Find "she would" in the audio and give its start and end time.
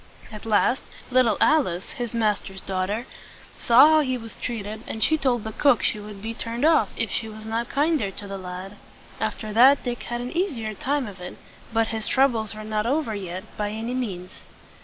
5.83-6.23